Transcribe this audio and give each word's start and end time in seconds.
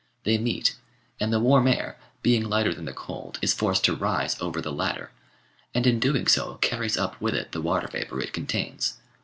They 0.23 0.39
meet, 0.39 0.77
and 1.19 1.31
the 1.31 1.39
warm 1.39 1.67
air, 1.67 1.95
being 2.23 2.49
lighter 2.49 2.73
than 2.73 2.85
the 2.85 2.91
cold, 2.91 3.37
is 3.39 3.53
forced 3.53 3.83
to 3.85 3.95
rise 3.95 4.35
over 4.41 4.59
the 4.59 4.71
latter, 4.71 5.11
and 5.75 5.85
in 5.85 5.99
doing 5.99 6.25
so 6.25 6.55
carries 6.55 6.97
up 6.97 7.21
with 7.21 7.35
it 7.35 7.51
the 7.51 7.61
water 7.61 7.87
vapour 7.87 8.19
it 8.19 8.33
contains. 8.33 8.97